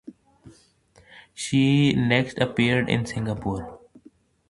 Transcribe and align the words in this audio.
She 1.35 1.93
next 1.93 2.39
appeared 2.39 2.89
in 2.89 3.05
Singapore. 3.05 3.81